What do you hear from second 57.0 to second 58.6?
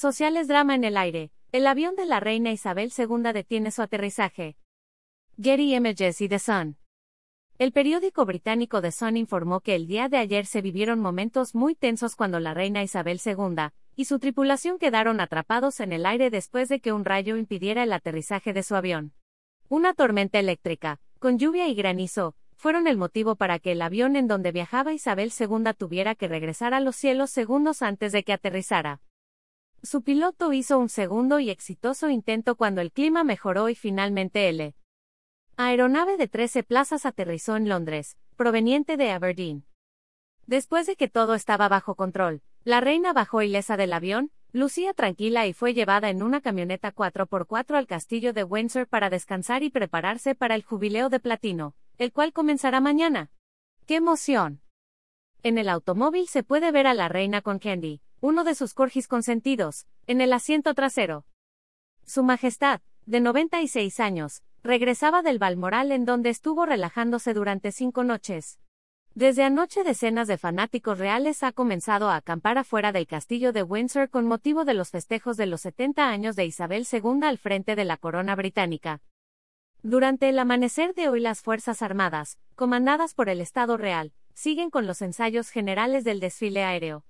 reina con Candy, uno de